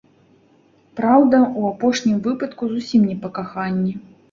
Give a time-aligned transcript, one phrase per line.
[0.99, 3.97] Праўда, у апошнім выпадку зусім не па каханні.